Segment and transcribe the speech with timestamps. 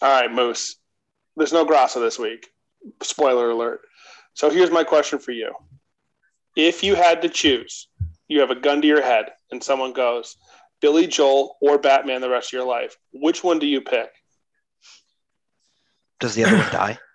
[0.00, 0.76] All right, Moose.
[1.36, 2.48] There's no Grasso this week.
[3.02, 3.80] Spoiler alert.
[4.34, 5.52] So here's my question for you.
[6.56, 7.88] If you had to choose,
[8.28, 10.36] you have a gun to your head, and someone goes,
[10.80, 14.10] Billy Joel or Batman the rest of your life, which one do you pick?
[16.20, 16.98] Does the other one die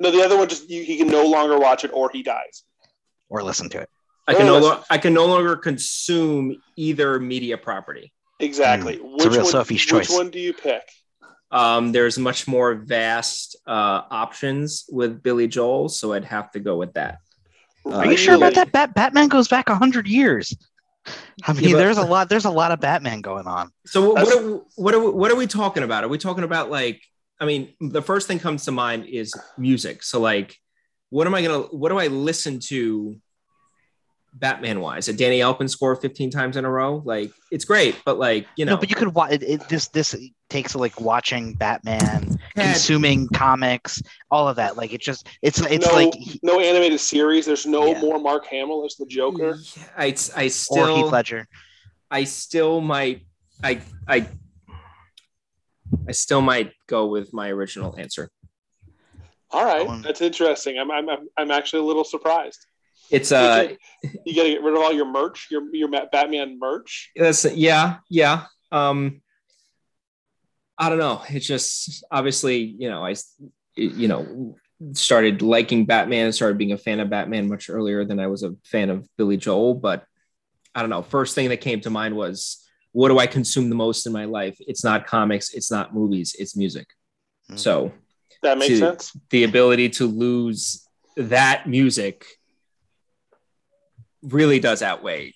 [0.00, 2.64] No, the other one just you, he can no longer watch it or he dies.
[3.28, 3.88] or listen to it?
[4.26, 4.70] I can no listen.
[4.70, 8.12] lo- I can no longer consume either media property.
[8.40, 8.96] Exactly.
[8.96, 9.14] Mm.
[9.14, 10.82] It's a Which real one, Sophie's which one do you pick?
[11.50, 16.76] Um, there's much more vast uh, options with Billy Joel, so I'd have to go
[16.76, 17.18] with that.
[17.86, 18.72] Are you sure about that?
[18.72, 20.56] Bat- Batman goes back hundred years.
[21.44, 22.28] I mean, Yeah, but- there's a lot.
[22.28, 23.70] There's a lot of Batman going on.
[23.86, 26.02] So what, That's- what, are, what, are, we- what are we talking about?
[26.02, 27.02] Are we talking about like?
[27.40, 30.02] I mean, the first thing comes to mind is music.
[30.02, 30.56] So like,
[31.10, 31.60] what am I gonna?
[31.60, 33.16] What do I listen to?
[34.36, 38.18] Batman wise, a Danny Elfman score 15 times in a row, like it's great, but
[38.18, 39.68] like you know, No, but you could watch it, it.
[39.68, 40.14] This this
[40.50, 44.76] takes like watching Batman, Ted, consuming comics, all of that.
[44.76, 47.46] Like it just it's it's no, like no animated series.
[47.46, 48.00] There's no Yeah.
[48.00, 49.56] more Mark Hamill as the Joker.
[49.96, 51.46] I, I or still Heath Ledger.
[52.10, 53.22] I still might
[53.62, 54.26] I I
[56.08, 58.30] I still might go with my original answer.
[59.52, 60.78] All right, that's interesting.
[60.78, 62.66] I'm, I'm I'm- I'm actually a little surprised.
[63.10, 63.68] It's uh
[64.24, 67.10] You got to get rid of all your merch, your your Batman merch.
[67.16, 68.46] that's yeah, yeah.
[68.72, 69.20] Um
[70.76, 71.22] I don't know.
[71.28, 73.14] It's just obviously, you know, I,
[73.76, 74.56] you know
[74.92, 78.42] started liking Batman and started being a fan of Batman much earlier than I was
[78.42, 80.04] a fan of Billy Joel, but
[80.74, 81.02] I don't know.
[81.02, 82.60] First thing that came to mind was
[82.92, 84.56] what do I consume the most in my life?
[84.60, 86.88] It's not comics, it's not movies, it's music.
[87.50, 87.58] Mhm.
[87.58, 87.92] So
[88.42, 89.16] That makes See, sense.
[89.30, 90.86] the ability to lose
[91.16, 92.26] that music
[94.24, 95.34] really does outweigh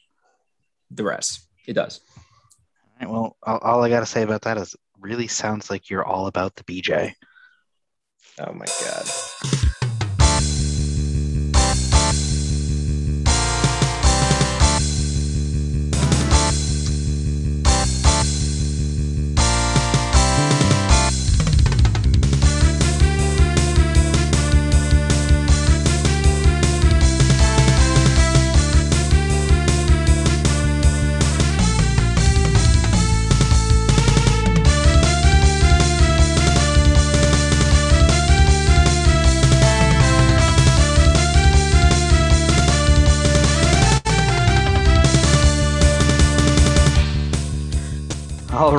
[0.90, 1.46] the rest.
[1.66, 2.00] It does.
[2.16, 5.90] All right, well, all, all I got to say about that is, really sounds like
[5.90, 7.12] you're all about the BJ.
[8.40, 9.57] Oh my god.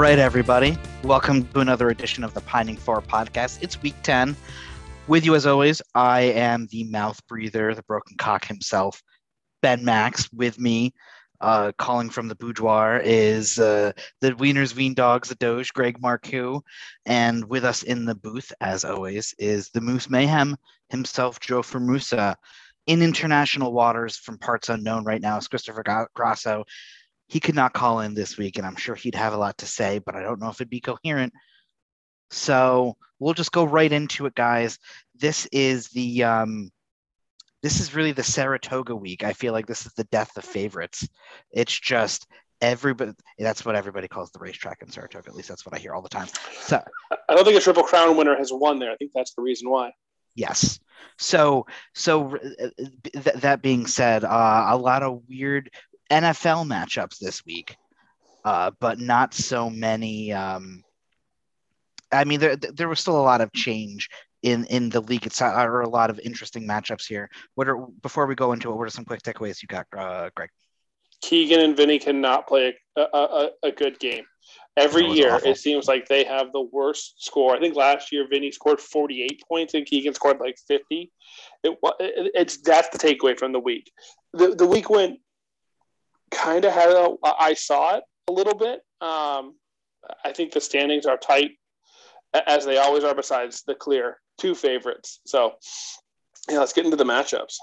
[0.10, 0.76] Right, everybody.
[1.04, 3.62] Welcome to another edition of the Pining For podcast.
[3.62, 4.36] It's week 10.
[5.08, 9.04] With you, as always, I am the mouth breather, the broken cock himself,
[9.62, 10.28] Ben Max.
[10.34, 10.96] With me,
[11.42, 16.62] uh, calling from the boudoir, is uh, the Wieners, Wien Dogs, the Doge, Greg Marcoux.
[17.06, 20.58] And with us in the booth, as always, is the Moose Mayhem
[20.90, 22.34] himself, Joe Formusa.
[22.88, 26.66] In international waters from parts unknown right now is Christopher Gra- Grasso
[27.30, 29.68] he could not call in this week, and I'm sure he'd have a lot to
[29.68, 31.32] say, but I don't know if it'd be coherent.
[32.32, 34.80] So we'll just go right into it, guys.
[35.16, 36.72] This is the um,
[37.62, 39.24] this is really the Saratoga week.
[39.24, 41.08] I feel like this is the death of favorites.
[41.52, 42.26] It's just
[42.62, 43.14] everybody.
[43.38, 45.30] That's what everybody calls the racetrack in Saratoga.
[45.30, 46.28] At least that's what I hear all the time.
[46.62, 46.84] So
[47.30, 48.92] I don't think a Triple Crown winner has won there.
[48.92, 49.92] I think that's the reason why.
[50.36, 50.80] Yes.
[51.18, 52.70] So, so uh,
[53.14, 55.70] th- that being said, uh, a lot of weird
[56.10, 57.76] NFL matchups this week,
[58.44, 60.34] uh, but not so many.
[60.34, 60.84] Um,
[62.12, 64.10] I mean, there there was still a lot of change
[64.44, 65.26] in in the league.
[65.26, 67.30] It's or a lot of interesting matchups here.
[67.56, 68.76] What are before we go into it?
[68.76, 70.50] What are some quick takeaways you got, uh, Greg?
[71.22, 74.24] Keegan and Vinny cannot play a, a, a, good game.
[74.78, 75.52] Every year, awful.
[75.52, 77.56] it seems like they have the worst score.
[77.56, 81.12] I think last year Vinny scored 48 points and Keegan scored like 50.
[81.64, 83.92] It, it, it's that's the takeaway from the week.
[84.34, 85.20] The the week went
[86.32, 88.82] kind of had a, I saw it a little bit.
[89.02, 89.56] Um,
[90.24, 91.52] I think the standings are tight
[92.48, 93.16] as they always are.
[93.16, 95.56] Besides the clear two favorites, so
[96.50, 97.56] yeah, let's get into the matchups.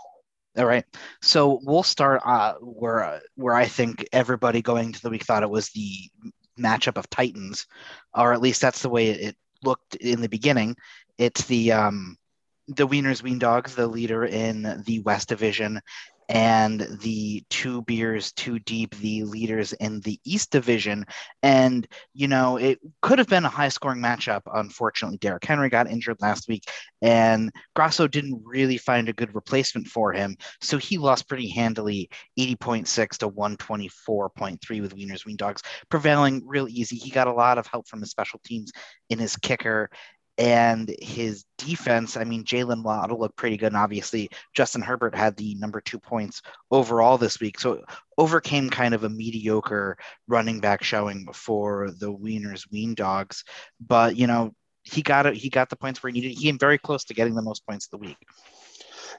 [0.57, 0.85] All right.
[1.23, 5.43] So we'll start uh, where uh, where I think everybody going to the week thought
[5.43, 6.11] it was the
[6.59, 7.67] matchup of Titans,
[8.15, 10.77] or at least that's the way it looked in the beginning.
[11.19, 12.17] It's the um,
[12.69, 15.81] the Wieners Wien Dogs, the leader in the West Division,
[16.29, 21.05] and the two beers too deep, the leaders in the East Division.
[21.43, 24.43] And you know, it could have been a high scoring matchup.
[24.53, 26.65] Unfortunately, Derrick Henry got injured last week,
[27.03, 30.37] and Grasso didn't really find a good replacement for him.
[30.61, 36.97] So he lost pretty handily 80.6 to 124.3 with Wieners Wien Dogs, prevailing real easy.
[36.97, 38.73] He got a lot of help from his special teams
[39.11, 39.91] in his kicker
[40.39, 43.69] And his defense, I mean, Jaylen Waddle looked pretty good.
[43.69, 47.59] And obviously, Justin Herbert had the number two points overall this week.
[47.59, 47.83] So
[48.19, 49.97] overcame kind of a mediocre
[50.29, 53.45] running back showing for the Wieners Wien Dogs.
[53.81, 54.53] But, you know,
[54.83, 55.35] he got it.
[55.35, 56.37] He got the points where he needed.
[56.37, 58.19] He came very close to getting the most points of the week.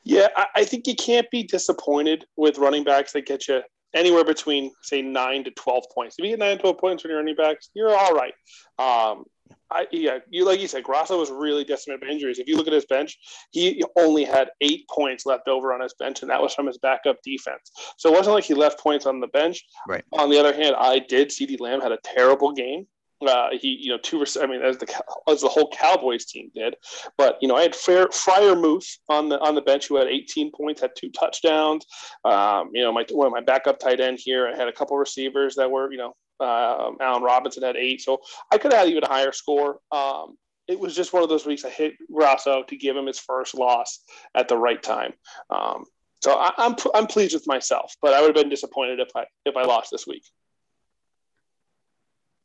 [0.03, 3.61] Yeah, I, I think you can't be disappointed with running backs that get you
[3.93, 6.15] anywhere between say nine to twelve points.
[6.17, 8.33] If you get nine to twelve points when you're running backs, you're all right.
[8.77, 9.25] Um,
[9.69, 12.39] I, yeah, you like you said, Grasso was really decimated by injuries.
[12.39, 13.17] If you look at his bench,
[13.51, 16.77] he only had eight points left over on his bench, and that was from his
[16.77, 17.71] backup defense.
[17.97, 19.63] So it wasn't like he left points on the bench.
[19.87, 20.03] Right.
[20.13, 21.29] On the other hand, I did.
[21.29, 22.87] CeeDee Lamb had a terrible game.
[23.25, 24.23] Uh, he, you know, two.
[24.39, 26.75] I mean, as the as the whole Cowboys team did,
[27.17, 30.51] but you know, I had Fair, Freiermuth on the on the bench who had 18
[30.51, 31.85] points, had two touchdowns.
[32.23, 34.95] Um, you know, my one of my backup tight end here, I had a couple
[34.97, 38.19] receivers that were, you know, uh, Allen Robinson had eight, so
[38.51, 39.79] I could have had even a higher score.
[39.91, 40.37] Um,
[40.67, 43.55] it was just one of those weeks I hit Grasso to give him his first
[43.55, 43.99] loss
[44.35, 45.13] at the right time.
[45.49, 45.85] Um,
[46.21, 49.25] so I, I'm I'm pleased with myself, but I would have been disappointed if I
[49.45, 50.23] if I lost this week.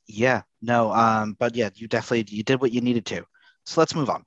[0.06, 3.24] Yeah, no, um, but yeah, you definitely you did what you needed to.
[3.64, 4.24] So let's move on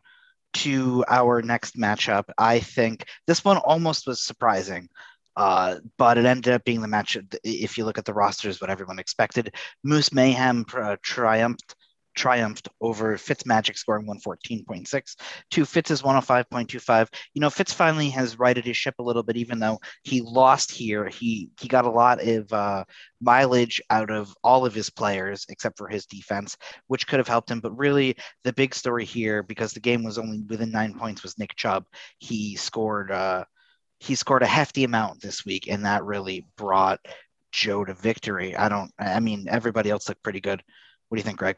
[0.55, 2.23] to our next matchup.
[2.37, 4.89] I think this one almost was surprising,
[5.35, 7.17] uh, but it ended up being the match.
[7.43, 11.75] If you look at the rosters, what everyone expected, Moose Mayhem uh, triumphed
[12.15, 15.15] triumphed over Fitz Magic, scoring 114.6
[15.51, 17.07] to Fitz's 105.25.
[17.33, 20.71] You know, Fitz finally has righted his ship a little bit, even though he lost
[20.71, 21.07] here.
[21.07, 22.85] He he got a lot of uh,
[23.21, 26.57] mileage out of all of his players except for his defense,
[26.87, 27.59] which could have helped him.
[27.59, 31.37] But really, the big story here, because the game was only within nine points, was
[31.37, 31.85] Nick Chubb.
[32.17, 33.11] He scored.
[33.11, 33.45] Uh,
[33.99, 36.99] he scored a hefty amount this week, and that really brought
[37.51, 38.55] Joe to victory.
[38.55, 38.91] I don't.
[38.99, 40.61] I mean, everybody else looked pretty good.
[41.09, 41.57] What do you think, Greg?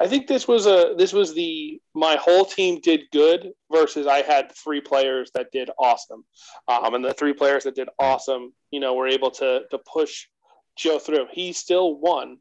[0.00, 4.22] I think this was a this was the my whole team did good versus I
[4.22, 6.24] had three players that did awesome,
[6.68, 10.26] um, and the three players that did awesome, you know, were able to to push
[10.76, 11.26] Joe through.
[11.30, 12.38] He still won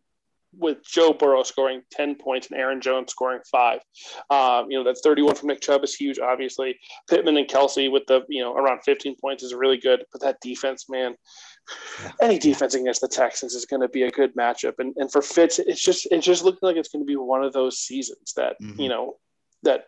[0.58, 3.80] with Joe Burrow scoring 10 points and Aaron Jones scoring five.
[4.30, 6.78] Um, you know, that 31 from Nick Chubb is huge, obviously.
[7.10, 10.04] Pittman and Kelce with the, you know, around 15 points is really good.
[10.12, 11.16] But that defense, man,
[12.22, 14.76] any defense against the Texans is going to be a good matchup.
[14.80, 17.44] And and for Fitz, it's just it's just looking like it's going to be one
[17.44, 18.80] of those seasons that mm-hmm.
[18.80, 19.16] you know
[19.64, 19.86] that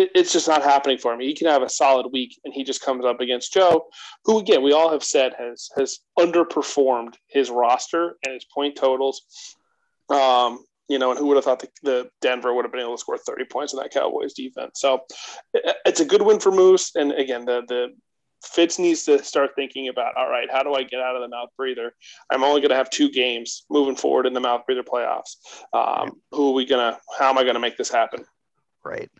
[0.00, 1.20] it, it's just not happening for him.
[1.20, 3.86] He can have a solid week, and he just comes up against Joe,
[4.24, 9.22] who again we all have said has has underperformed his roster and his point totals.
[10.08, 12.96] Um, you know, and who would have thought the, the, Denver would have been able
[12.96, 14.80] to score 30 points in that Cowboys defense?
[14.80, 15.02] So
[15.54, 16.96] it, it's a good win for Moose.
[16.96, 17.94] And again, the the
[18.42, 21.28] Fitz needs to start thinking about, all right, how do I get out of the
[21.28, 21.92] mouth breather?
[22.30, 25.36] I'm only going to have two games moving forward in the mouth breather playoffs.
[25.72, 28.24] Um, who are we going to, how am I going to make this happen?
[28.84, 29.10] Right.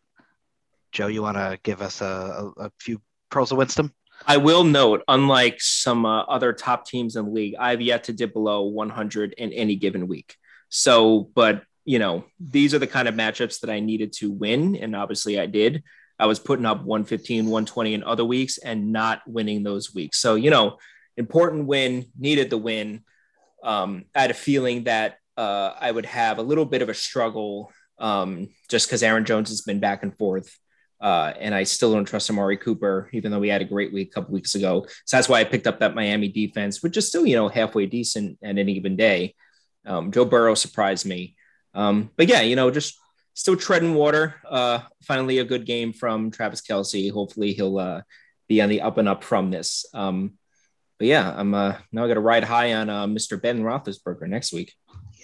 [0.93, 3.01] Joe, you want to give us a, a, a, few
[3.31, 3.93] pearls of wisdom?
[4.27, 8.13] I will note, unlike some uh, other top teams in the league, I've yet to
[8.13, 10.37] dip below 100 in any given week.
[10.69, 14.77] So, but you know, these are the kind of matchups that I needed to win,
[14.77, 15.83] and obviously I did.
[16.19, 20.19] I was putting up 115, 120 in other weeks and not winning those weeks.
[20.19, 20.77] So, you know,
[21.17, 23.05] important win, needed the win.
[23.65, 26.95] Um, I had a feeling that uh, I would have a little bit of a
[26.95, 30.59] struggle um, just because Aaron Jones has been back and forth.
[31.01, 34.09] Uh, and I still don't trust Amari Cooper, even though we had a great week
[34.09, 34.85] a couple weeks ago.
[35.07, 37.87] So that's why I picked up that Miami defense, which is still, you know, halfway
[37.87, 39.35] decent at any given day.
[39.87, 41.37] Um, Joe Burrow surprised me.
[41.73, 42.99] Um, but yeah, you know, just
[43.35, 44.35] still treading water.
[44.49, 47.11] Uh, finally, a good game from Travis Kelce.
[47.11, 48.03] Hopefully, he'll uh,
[48.49, 49.87] be on the up and up from this.
[49.95, 50.35] Um,
[50.99, 53.41] but yeah, I'm uh, now I got to ride high on uh, Mr.
[53.41, 54.75] Ben Roethlisberger next week.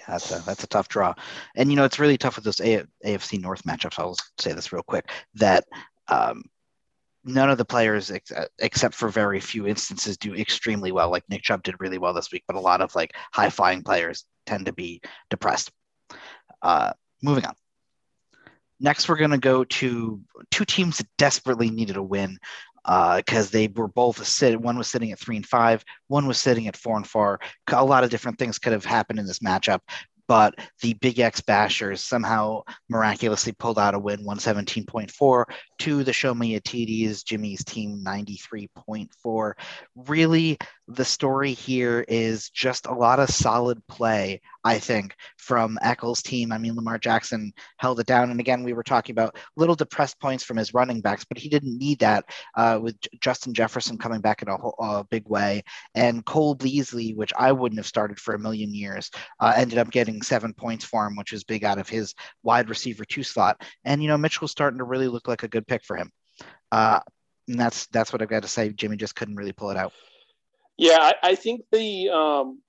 [0.08, 1.14] That's a that's a tough draw,
[1.56, 3.98] and you know it's really tough with those a- AFC North matchups.
[3.98, 5.64] I'll say this real quick that
[6.08, 6.44] um,
[7.24, 11.10] none of the players ex- except for very few instances do extremely well.
[11.10, 13.82] Like Nick Chubb did really well this week, but a lot of like high flying
[13.82, 15.70] players tend to be depressed.
[16.62, 17.54] Uh, moving on.
[18.78, 20.20] Next, we're going to go to
[20.50, 22.38] two teams that desperately needed a win
[22.86, 24.60] because uh, they were both sit.
[24.60, 25.84] One was sitting at three and five.
[26.06, 27.40] One was sitting at four and four.
[27.72, 29.80] A lot of different things could have happened in this matchup,
[30.28, 35.48] but the Big X Bashers somehow miraculously pulled out a win, one seventeen point four
[35.78, 39.52] to the Show Me Atidis, Jimmy's team 93.4.
[39.94, 46.22] Really, the story here is just a lot of solid play, I think, from Eccles'
[46.22, 46.52] team.
[46.52, 48.30] I mean, Lamar Jackson held it down.
[48.30, 51.48] And again, we were talking about little depressed points from his running backs, but he
[51.48, 52.24] didn't need that
[52.56, 55.62] uh, with Justin Jefferson coming back in a, a, big way.
[55.94, 59.90] And Cole Beasley, which I wouldn't have started for a million years, uh, ended up
[59.90, 63.60] getting seven points for him, which is big out of his wide receiver two slot.
[63.84, 66.10] And, you know, Mitchell's starting to really look like a good pick for him.
[66.72, 67.00] Uh,
[67.48, 68.70] and that's that's what I've got to say.
[68.70, 69.92] Jimmy just couldn't really pull it out.
[70.76, 72.60] Yeah, I, I think the um,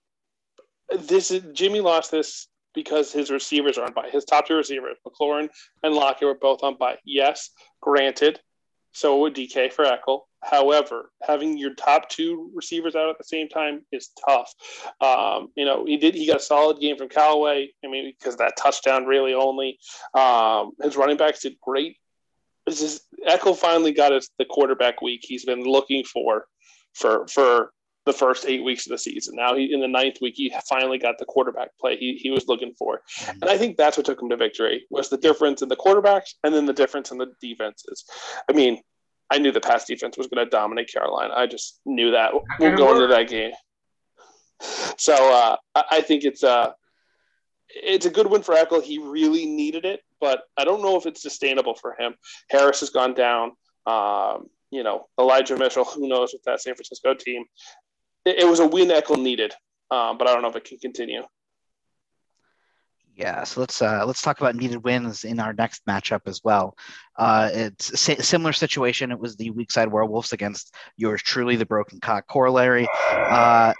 [0.99, 4.97] this is Jimmy lost this because his receivers are on bye His top two receivers,
[5.05, 5.49] McLaurin
[5.83, 6.97] and Lockett, were both on bye.
[7.03, 7.49] Yes,
[7.81, 8.39] granted.
[8.91, 10.21] So would DK for Eckel.
[10.43, 14.53] However, having your top two receivers out at the same time is tough.
[15.01, 17.69] Um, you know, he did he got a solid game from Callaway.
[17.83, 19.77] I mean, because that touchdown really only.
[20.13, 21.97] Um, his running backs did great.
[22.67, 26.45] It's is Echo finally got his the quarterback week he's been looking for
[26.93, 27.71] for for
[28.05, 29.35] the first eight weeks of the season.
[29.35, 32.47] Now he in the ninth week, he finally got the quarterback play he, he was
[32.47, 33.01] looking for.
[33.19, 33.41] Mm-hmm.
[33.41, 36.35] And I think that's what took him to victory was the difference in the quarterbacks
[36.43, 38.05] and then the difference in the defenses.
[38.49, 38.79] I mean,
[39.29, 41.33] I knew the pass defense was going to dominate Carolina.
[41.35, 43.51] I just knew that we'll go into that game.
[44.97, 46.71] So uh, I think it's a uh,
[47.69, 48.81] it's a good win for Eckel.
[48.81, 52.15] He really needed it, but I don't know if it's sustainable for him.
[52.49, 53.51] Harris has gone down.
[53.85, 57.45] Um, you know, Elijah Mitchell, who knows with that San Francisco team
[58.27, 59.53] it, it was a win Eckel needed,
[59.89, 61.23] um, but I don't know if it can continue.
[63.15, 66.77] Yeah, so let's uh, let's talk about needed wins in our next matchup as well.
[67.17, 69.11] Uh, it's a similar situation.
[69.11, 72.87] It was the weak side werewolves against yours truly, the broken cock corollary.
[73.11, 73.73] Uh,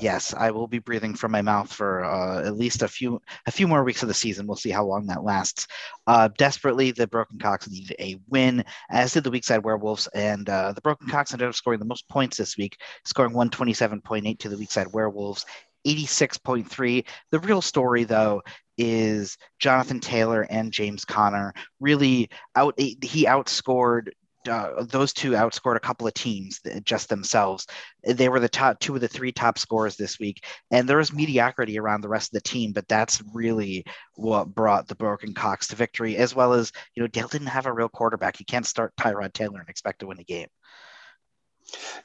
[0.00, 3.50] yes, I will be breathing from my mouth for uh, at least a few a
[3.50, 4.46] few more weeks of the season.
[4.46, 5.66] We'll see how long that lasts.
[6.06, 10.48] Uh, desperately, the Broken Cocks needed a win, as did the weak side Werewolves, and
[10.48, 14.48] uh, the Broken Cocks ended up scoring the most points this week, scoring 127.8 to
[14.48, 15.44] the weak side Werewolves.
[15.86, 17.06] 86.3.
[17.30, 18.42] The real story, though,
[18.76, 22.78] is Jonathan Taylor and James Conner really out.
[22.78, 24.10] He outscored
[24.48, 27.66] uh, those two outscored a couple of teams just themselves.
[28.04, 31.12] They were the top two of the three top scorers this week, and there was
[31.12, 32.72] mediocrity around the rest of the team.
[32.72, 37.08] But that's really what brought the Broken Cocks to victory, as well as you know
[37.08, 38.40] Dale didn't have a real quarterback.
[38.40, 40.48] You can't start Tyrod Taylor and expect to win a game.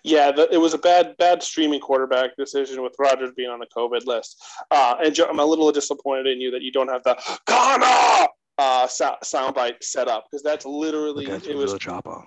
[0.04, 4.06] Yeah, it was a bad, bad streaming quarterback decision with Rodgers being on the COVID
[4.06, 4.44] list.
[4.70, 8.28] Uh, and I'm a little disappointed in you that you don't have the Conner
[8.64, 12.24] uh, soundbite set up because that's literally it was chopper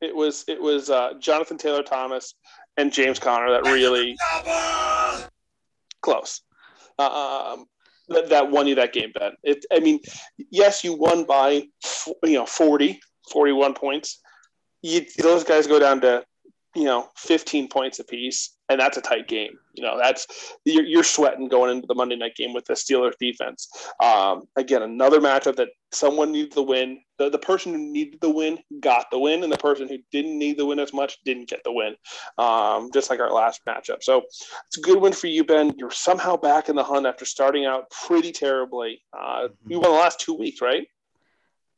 [0.00, 2.34] it was it was uh, Jonathan Taylor Thomas
[2.76, 4.16] and James Conner that really
[6.02, 6.42] close.
[6.98, 7.66] Uh, um,
[8.08, 9.32] that, that won you that game, Ben.
[9.42, 10.00] It, I mean,
[10.50, 11.64] yes, you won by
[12.22, 14.20] you know 40, 41 points.
[14.82, 16.24] You, those guys go down to
[16.74, 19.58] you know 15 points apiece and that's a tight game.
[19.74, 20.26] You know that's
[20.64, 23.68] you're, you're sweating going into the monday night game with the steelers defense.
[24.02, 28.30] Um, again another matchup that someone needs the win the, the person who needed the
[28.30, 31.48] win got the win and the person who didn't need the win as much didn't
[31.48, 31.94] get the win.
[32.38, 34.02] Um, just like our last matchup.
[34.02, 34.22] So
[34.66, 35.74] it's a good win for you ben.
[35.76, 39.02] You're somehow back in the hunt after starting out pretty terribly.
[39.12, 39.70] Uh, mm-hmm.
[39.70, 40.86] you won the last two weeks right?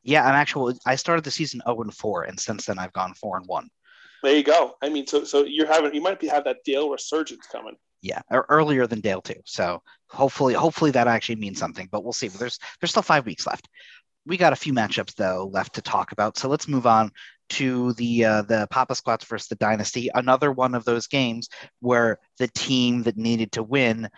[0.03, 3.13] Yeah i'm actually i started the season 0 and 4 and since then i've gone
[3.13, 3.69] 4 and 1
[4.23, 4.75] there you go.
[4.81, 7.75] I mean, so so you're having you might be have that Dale resurgence coming.
[8.01, 9.41] Yeah, earlier than Dale too.
[9.45, 11.87] So hopefully, hopefully that actually means something.
[11.91, 12.29] But we'll see.
[12.29, 13.67] But there's there's still five weeks left.
[14.25, 16.37] We got a few matchups though left to talk about.
[16.37, 17.11] So let's move on
[17.51, 20.09] to the uh, the Papa Squats versus the Dynasty.
[20.13, 21.49] Another one of those games
[21.79, 24.09] where the team that needed to win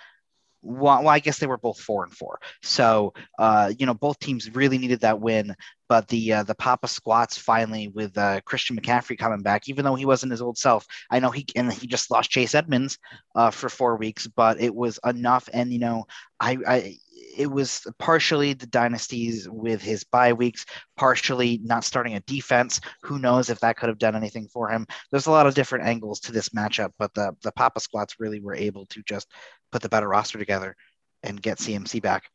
[0.63, 2.39] well, I guess they were both four and four.
[2.61, 5.55] So, uh, you know, both teams really needed that win.
[5.89, 9.95] But the uh, the Papa Squats finally with uh, Christian McCaffrey coming back, even though
[9.95, 10.87] he wasn't his old self.
[11.11, 12.97] I know he and he just lost Chase Edmonds
[13.35, 15.49] uh, for four weeks, but it was enough.
[15.53, 16.05] And you know,
[16.39, 16.97] I, I
[17.37, 20.65] it was partially the dynasties with his bye weeks,
[20.97, 22.79] partially not starting a defense.
[23.03, 24.87] Who knows if that could have done anything for him?
[25.11, 28.39] There's a lot of different angles to this matchup, but the the Papa Squats really
[28.39, 29.27] were able to just
[29.73, 30.75] put the better roster together
[31.23, 32.29] and get CMC back.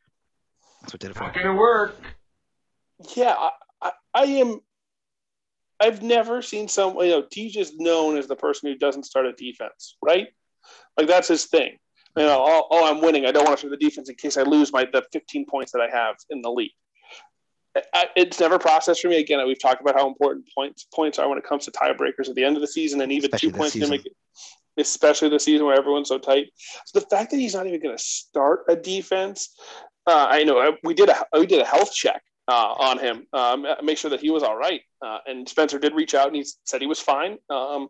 [0.81, 1.25] That's what did it for.
[1.25, 1.97] Not gonna work.
[3.17, 4.61] Yeah, I, I, I am.
[5.81, 7.07] I've never seen someone.
[7.07, 10.29] You know, Tej is known as the person who doesn't start a defense, right?
[10.97, 11.79] Like that's his thing
[12.19, 13.27] you know, oh, oh, I'm winning.
[13.27, 15.73] I don't want to throw the defense in case I lose my the 15 points
[15.73, 16.73] that I have in the league.
[18.17, 19.21] It's never processed for me.
[19.21, 22.35] Again, we've talked about how important points points are when it comes to tiebreakers at
[22.35, 24.13] the end of the season, and even especially two points can make it,
[24.79, 26.47] especially the season where everyone's so tight.
[26.87, 29.55] So the fact that he's not even going to start a defense,
[30.07, 33.67] uh, I know we did a we did a health check uh, on him, um,
[33.83, 34.81] make sure that he was all right.
[35.05, 37.37] Uh, and Spencer did reach out and he said he was fine.
[37.51, 37.89] Um,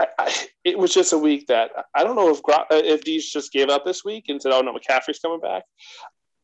[0.00, 2.40] I, I, it was just a week that I don't know if
[2.70, 5.64] if Dees just gave up this week and said, "Oh no, McCaffrey's coming back."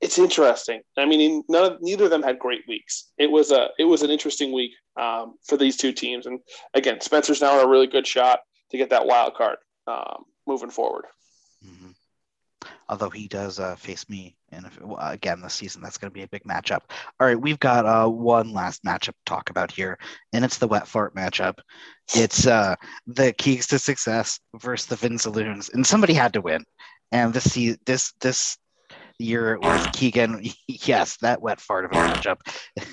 [0.01, 0.83] It's interesting.
[0.99, 3.11] I mean, none of, neither of them had great weeks.
[3.19, 6.27] It was a it was an interesting week um, for these two teams.
[6.27, 6.39] And
[6.75, 10.71] again, Spencer's now in a really good shot to get that wild card um, moving
[10.71, 11.05] forward.
[11.65, 11.91] Mm-hmm.
[12.89, 14.67] Although he does uh, face me and
[15.01, 16.83] again this season that's going to be a big matchup.
[17.19, 19.99] All right we've got uh, one last matchup to talk about here
[20.33, 21.59] and it's the wet fart matchup.
[22.15, 26.65] It's uh, the keys to success versus the Vinzaloons and somebody had to win.
[27.13, 28.57] And this this this
[29.19, 30.45] year it was keegan.
[30.69, 32.39] Yes that wet fart of a matchup.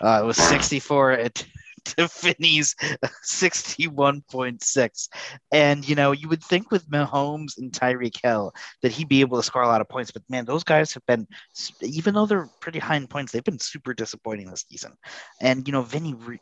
[0.00, 1.46] Uh, it was 64 at
[1.96, 2.74] to Vinny's
[3.24, 5.08] 61.6.
[5.52, 9.38] And, you know, you would think with Mahomes and Tyreek Hill that he'd be able
[9.38, 10.10] to score a lot of points.
[10.10, 11.26] But, man, those guys have been,
[11.80, 14.92] even though they're pretty high in points, they've been super disappointing this season.
[15.40, 16.40] And, you know, Vinny re-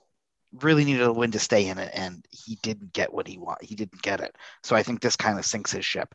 [0.61, 3.69] really needed a win to stay in it, and he didn't get what he wanted.
[3.69, 4.35] He didn't get it.
[4.63, 6.13] So I think this kind of sinks his ship.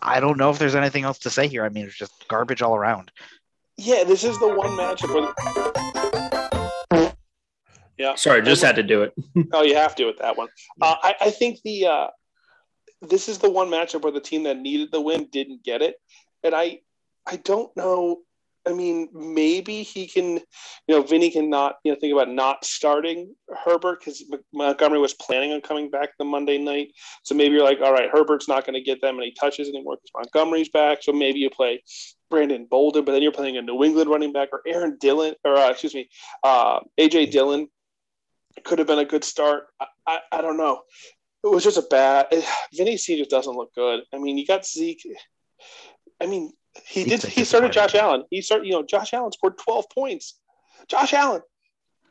[0.00, 1.64] I don't know if there's anything else to say here.
[1.64, 3.10] I mean, it's just garbage all around.
[3.76, 5.93] Yeah, this is the one matchup where
[7.98, 8.14] yeah.
[8.14, 9.14] Sorry, just had to do it.
[9.52, 10.48] oh, you have to with that one.
[10.80, 12.06] Uh, I, I, think the uh,
[13.02, 15.96] this is the one matchup where the team that needed the win didn't get it,
[16.42, 16.80] and I
[17.26, 18.20] I don't know.
[18.66, 20.40] I mean, maybe he can, you
[20.88, 24.24] know, Vinny can not, you know, think about not starting Herbert because
[24.54, 26.92] Montgomery was planning on coming back the Monday night.
[27.24, 29.96] So maybe you're like, all right, Herbert's not going to get them any touches anymore
[29.96, 31.02] because Montgomery's back.
[31.02, 31.82] So maybe you play
[32.30, 35.56] Brandon Bolden, but then you're playing a New England running back or Aaron Dillon, or
[35.56, 36.08] uh, excuse me,
[36.42, 37.68] uh, AJ Dillon
[38.62, 39.64] could have been a good start.
[39.80, 40.82] I, I, I don't know.
[41.42, 42.26] It was just a bad.
[42.30, 44.00] It, Vinny C just doesn't look good.
[44.14, 45.06] I mean, you got Zeke.
[46.20, 46.52] I mean,
[46.86, 47.22] he did.
[47.22, 48.24] He started Josh Allen.
[48.30, 48.66] He started.
[48.66, 50.40] You know, Josh Allen scored twelve points.
[50.88, 51.42] Josh Allen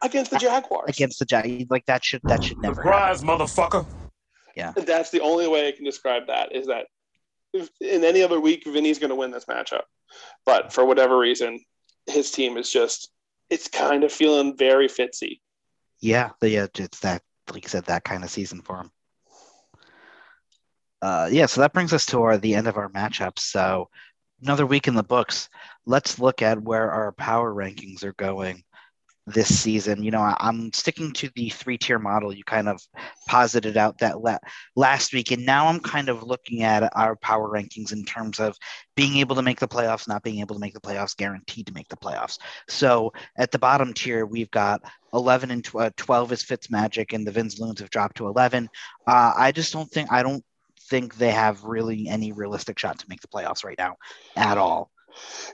[0.02, 0.90] against the Jaguars.
[0.90, 2.76] Against the Jaguars, like that should that should never.
[2.76, 3.40] Surprise, happen.
[3.40, 3.88] motherfucker.
[4.56, 6.54] Yeah, that's the only way I can describe that.
[6.54, 6.86] Is that
[7.54, 9.84] if, in any other week, Vinny's going to win this matchup,
[10.46, 11.60] but for whatever reason,
[12.08, 13.10] his team is just.
[13.50, 15.42] It's kind of feeling very fitzy
[16.04, 18.92] yeah, the, yeah, it's that like you said, that kind of season for him.
[21.02, 23.40] Uh, yeah, so that brings us to our the end of our matchups.
[23.40, 23.90] So
[24.42, 25.50] another week in the books.
[25.86, 28.64] Let's look at where our power rankings are going
[29.26, 30.04] this season.
[30.04, 32.82] You know, I, am sticking to the three tier model you kind of
[33.28, 34.40] posited out that la-
[34.76, 35.32] last week.
[35.32, 38.58] And now I'm kind of looking at our power rankings in terms of
[38.96, 41.74] being able to make the playoffs, not being able to make the playoffs, guaranteed to
[41.74, 42.38] make the playoffs.
[42.68, 44.82] So at the bottom tier, we've got
[45.14, 48.70] 11 and tw- uh, 12 is Fitzmagic, and the Vinzaloons have dropped to 11.
[49.08, 50.44] Uh, I just don't think, I don't
[50.90, 53.96] think they have really any realistic shot to make the playoffs right now
[54.36, 54.92] at all.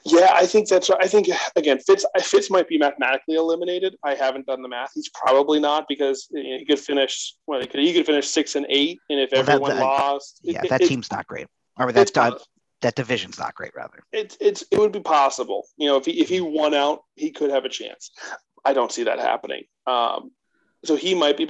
[0.06, 0.90] Yeah, I think that's.
[0.90, 3.96] I think again, Fitz Fitz might be mathematically eliminated.
[4.04, 4.92] I haven't done the math.
[4.94, 7.36] He's probably not because he could finish.
[7.48, 10.40] Well, he could, he could finish six and eight, and if well, everyone that, lost,
[10.44, 11.48] yeah, it, that it, team's not great.
[11.78, 12.42] Or that that,
[12.82, 13.72] that division's not great.
[13.76, 15.68] Rather, it's it's it would be possible.
[15.78, 18.12] You know, if he if he won out, he could have a chance.
[18.66, 19.64] I don't see that happening.
[19.88, 20.32] Um,
[20.86, 21.44] so he might be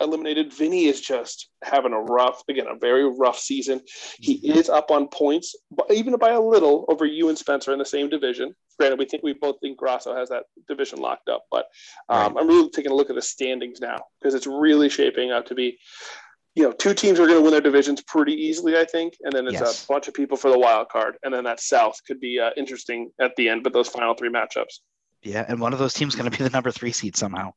[0.00, 0.52] eliminated.
[0.52, 3.80] Vinny is just having a rough, again, a very rough season.
[4.18, 4.58] He mm-hmm.
[4.58, 7.84] is up on points, but even by a little over you and Spencer in the
[7.84, 8.54] same division.
[8.78, 11.66] Granted, we think we both think Grasso has that division locked up, but
[12.08, 12.38] um.
[12.38, 15.54] I'm really taking a look at the standings now because it's really shaping up to
[15.54, 15.78] be,
[16.54, 19.32] you know, two teams are going to win their divisions pretty easily, I think, and
[19.32, 19.84] then it's yes.
[19.84, 22.50] a bunch of people for the wild card, and then that South could be uh,
[22.56, 24.80] interesting at the end, but those final three matchups.
[25.24, 27.52] Yeah, and one of those teams going to be the number three seed somehow.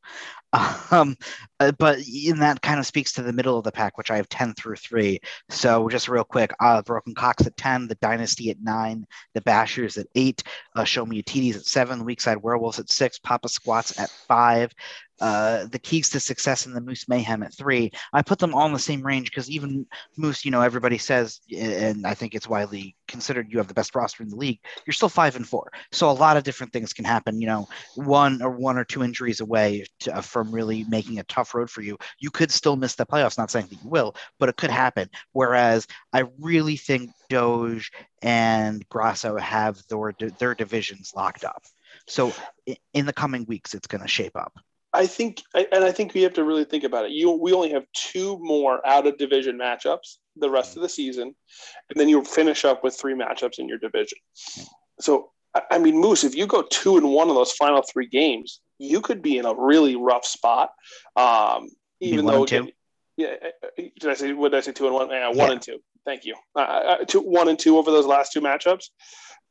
[0.92, 1.18] Um,
[1.60, 4.16] uh, but in that kind of speaks to the middle of the pack, which I
[4.16, 5.20] have 10 through three.
[5.50, 9.98] So just real quick, uh, Broken Cox at 10, the Dynasty at nine, the Bashers
[9.98, 14.10] at eight, uh, Show Me Utitis at seven, Weakside Werewolves at six, Papa Squats at
[14.10, 14.72] five,
[15.22, 17.92] uh, the keys to success in the Moose Mayhem at three.
[18.14, 19.86] I put them all in the same range because even
[20.18, 23.96] Moose, you know, everybody says, and I think it's widely considered you have the best
[23.96, 24.60] roster in the league.
[24.86, 27.40] You're still five and four, so a lot of different things can happen.
[27.40, 31.24] You know, one or one or two injuries away to, uh, from really making a
[31.24, 31.98] tough road for you.
[32.20, 33.38] You could still miss the playoffs.
[33.38, 35.10] Not saying that you will, but it could happen.
[35.32, 41.64] Whereas I really think Doge and Grasso have their their divisions locked up.
[42.08, 42.34] So
[42.94, 44.54] in the coming weeks, it's going to shape up.
[44.96, 47.12] I think, and I think we have to really think about it.
[47.12, 51.36] You, we only have two more out of division matchups the rest of the season,
[51.90, 54.18] and then you'll finish up with three matchups in your division.
[55.00, 55.32] So,
[55.72, 59.02] I mean, Moose, if you go two and one of those final three games, you
[59.02, 60.72] could be in a really rough spot.
[61.16, 61.70] Um,
[62.02, 62.72] even though, again,
[63.18, 63.36] yeah,
[63.78, 65.10] did I say what did I say two and one?
[65.10, 65.52] Yeah, one yeah.
[65.52, 65.80] and two.
[66.06, 66.36] Thank you.
[66.56, 68.90] Uh, uh, two, one and two over those last two matchups.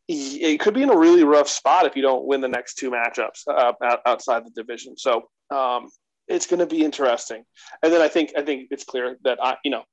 [0.08, 2.90] It could be in a really rough spot if you don't win the next two
[2.90, 3.72] matchups uh,
[4.04, 4.96] outside the division.
[4.96, 5.88] So um,
[6.28, 7.44] it's going to be interesting.
[7.82, 9.84] And then I think I think it's clear that I you know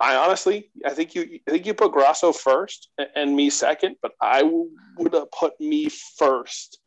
[0.00, 4.12] I honestly I think you I think you put Grasso first and me second, but
[4.20, 6.78] I would have put me first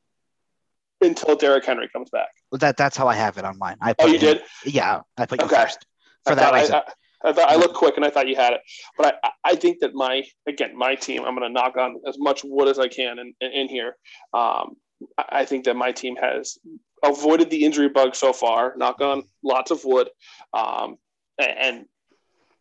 [1.02, 2.30] until Derrick Henry comes back.
[2.52, 3.78] Well, that that's how I have it on mine.
[3.82, 4.42] I oh, you him, did?
[4.66, 5.56] Yeah, I put you okay.
[5.56, 5.86] first
[6.26, 6.76] for I that reason.
[6.76, 6.84] I, I,
[7.26, 8.62] I, thought I looked quick and I thought you had it,
[8.98, 11.24] but I, I think that my again my team.
[11.26, 13.96] I'm going to knock on as much wood as I can in in, in here.
[14.34, 14.76] Um,
[15.18, 16.58] I think that my team has
[17.04, 18.74] avoided the injury bug so far.
[18.78, 20.10] Knock on lots of wood,
[20.54, 20.98] um,
[21.38, 21.86] and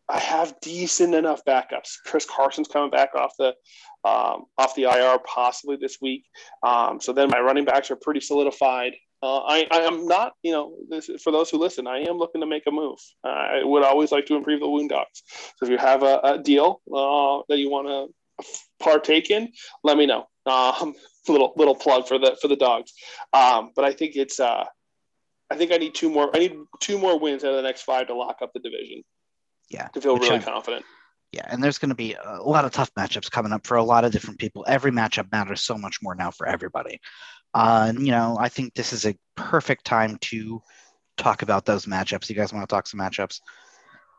[0.08, 1.96] I have decent enough backups.
[2.04, 3.54] Chris Carson's coming back off the
[4.04, 6.24] um, off the IR possibly this week.
[6.62, 8.94] Um, so then my running backs are pretty solidified.
[9.24, 12.42] Uh, I, I am not, you know, this, for those who listen, I am looking
[12.42, 12.98] to make a move.
[13.26, 15.22] Uh, I would always like to improve the wound docs.
[15.56, 18.44] So if you have a, a deal uh, that you want to
[18.80, 19.50] partake in,
[19.82, 20.26] let me know.
[20.44, 20.94] Um,
[21.28, 22.92] little little plug for the for the dogs.
[23.32, 24.64] Um, but I think it's uh,
[25.50, 26.28] I think I need two more.
[26.36, 29.04] I need two more wins out of the next five to lock up the division.
[29.70, 30.84] Yeah, to feel really I, confident.
[31.32, 33.82] Yeah, and there's going to be a lot of tough matchups coming up for a
[33.82, 34.66] lot of different people.
[34.68, 37.00] Every matchup matters so much more now for everybody.
[37.54, 40.60] Uh, you know, I think this is a perfect time to
[41.16, 42.28] talk about those matchups.
[42.28, 43.40] You guys want to talk some matchups?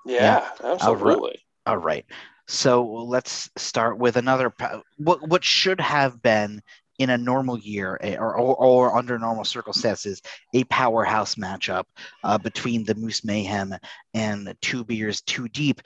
[0.06, 0.72] Yeah, yeah.
[0.72, 1.40] absolutely.
[1.66, 2.06] All right.
[2.48, 4.54] So let's start with another.
[4.98, 6.62] What what should have been
[6.98, 10.22] in a normal year or, or, or, under normal circumstances
[10.54, 11.84] a powerhouse matchup
[12.24, 13.76] uh, between the Moose Mayhem
[14.14, 15.82] and Two Beers Too Deep,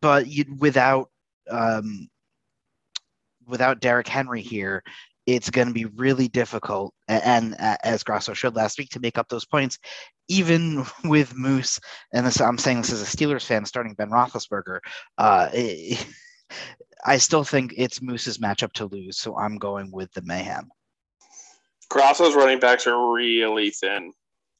[0.00, 1.10] but you, without
[1.50, 2.08] um,
[3.46, 4.82] without Derrick Henry here,
[5.26, 9.18] it's going to be really difficult, and, and as Grasso showed last week, to make
[9.18, 9.78] up those points,
[10.28, 11.80] even with Moose.
[12.12, 14.80] And this, I'm saying this as a Steelers fan, starting Ben Roethlisberger.
[15.18, 15.48] Uh,
[17.06, 20.70] I still think it's Moose's matchup to lose, so I'm going with the Mayhem.
[21.90, 24.12] Grasso's running backs are really thin.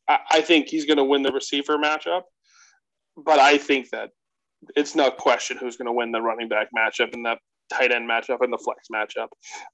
[0.09, 2.23] I, I think he's going to win the receiver matchup,
[3.17, 4.11] but I think that
[4.77, 7.37] it's no question who's going to win the running back matchup and the
[7.71, 9.29] tight end matchup and the flex matchup.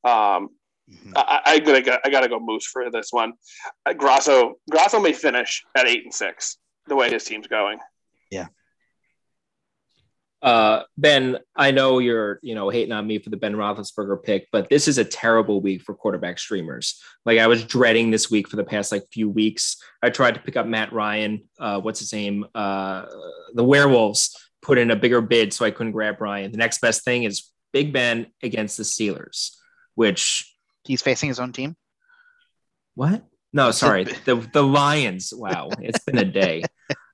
[0.09, 0.51] Um,
[0.91, 1.13] Mm-hmm.
[1.17, 3.35] I, I, gotta go, I gotta go Moose for this one.
[3.87, 7.79] Uh, Grasso Grasso may finish at eight and six the way his team's going.
[8.31, 8.47] Yeah.
[10.43, 14.49] Uh, ben, I know you're you know hating on me for the Ben Roethlisberger pick,
[14.51, 17.01] but this is a terrible week for quarterback streamers.
[17.27, 19.77] Like I was dreading this week for the past like few weeks.
[20.03, 21.43] I tried to pick up Matt Ryan.
[21.59, 22.47] Uh, what's his name?
[22.55, 23.05] Uh,
[23.55, 26.53] the Werewolves put in a bigger bid, so I couldn't grab Ryan.
[26.53, 29.57] The next best thing is Big Ben against the Steelers,
[29.95, 30.50] which
[30.85, 31.77] He's facing his own team.
[32.95, 33.25] What?
[33.53, 35.33] No, sorry, the the Lions.
[35.35, 36.63] Wow, it's been a day.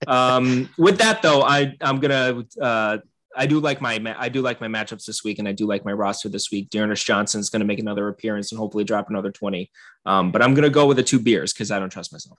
[0.07, 2.99] Um, with that though, I I'm gonna uh,
[3.37, 5.85] I do like my I do like my matchups this week, and I do like
[5.85, 6.71] my roster this week.
[6.71, 9.71] Diontae Johnson is going to make another appearance and hopefully drop another twenty.
[10.07, 12.39] Um, but I'm going to go with the two beers because I don't trust myself.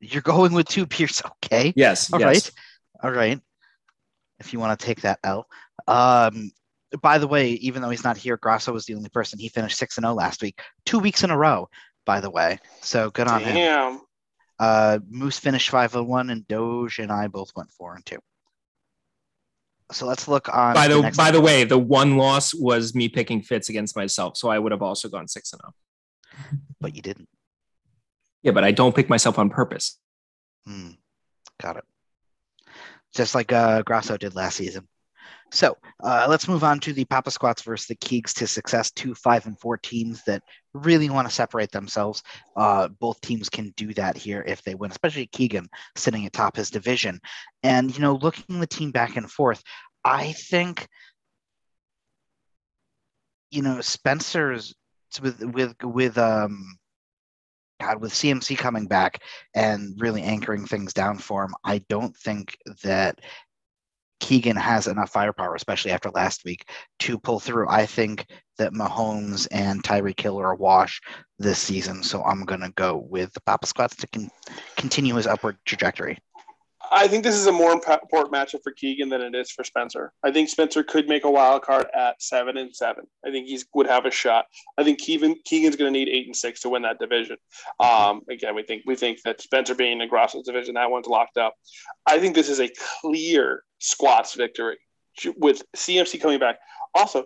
[0.00, 1.72] You're going with two beers, okay?
[1.76, 2.12] Yes.
[2.12, 2.26] All yes.
[2.26, 2.50] right.
[3.04, 3.40] All right.
[4.40, 5.46] If you want to take that out,
[5.86, 6.50] um,
[7.02, 9.38] by the way, even though he's not here, Grasso was the only person.
[9.38, 11.68] He finished six and zero oh last week, two weeks in a row.
[12.04, 13.92] By the way, so good on Damn.
[13.94, 14.00] him.
[14.58, 18.18] Uh, Moose finished five and one, and Doge and I both went four and two.
[19.92, 20.74] So let's look on.
[20.74, 24.36] By the, the by the way, the one loss was me picking Fitz against myself,
[24.36, 25.74] so I would have also gone six and zero.
[25.74, 26.58] Oh.
[26.80, 27.28] But you didn't.
[28.42, 29.98] Yeah, but I don't pick myself on purpose.
[30.64, 30.90] Hmm.
[31.60, 31.84] Got it.
[33.14, 34.86] Just like uh, Grasso did last season.
[35.52, 39.14] So uh, let's move on to the Papa Squats versus the Keegs to success, two
[39.14, 40.42] five and four teams that
[40.74, 42.22] really want to separate themselves.
[42.56, 46.70] Uh, both teams can do that here if they win, especially Keegan sitting atop his
[46.70, 47.20] division.
[47.62, 49.62] And you know, looking the team back and forth,
[50.04, 50.88] I think
[53.50, 54.74] you know Spencer's
[55.22, 56.78] with with with um
[57.80, 59.22] God, with CMC coming back
[59.54, 63.20] and really anchoring things down for him, I don't think that
[64.26, 67.68] Keegan has enough firepower, especially after last week, to pull through.
[67.68, 68.26] I think
[68.58, 71.00] that Mahomes and Tyreek Hill are a wash
[71.38, 74.28] this season, so I'm going to go with the Papa Squats to con-
[74.76, 76.18] continue his upward trajectory.
[76.90, 80.12] I think this is a more important matchup for Keegan than it is for Spencer.
[80.22, 83.04] I think Spencer could make a wild card at seven and seven.
[83.24, 84.46] I think he would have a shot.
[84.78, 87.36] I think Keegan Keegan's going to need eight and six to win that division.
[87.80, 91.06] Um, again, we think we think that Spencer being in the Grasso's division, that one's
[91.06, 91.54] locked up.
[92.06, 92.70] I think this is a
[93.00, 94.78] clear squats victory
[95.36, 96.58] with CMC coming back.
[96.94, 97.24] Also,